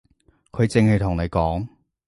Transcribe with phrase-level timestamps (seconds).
[0.51, 1.67] 佢淨係同你講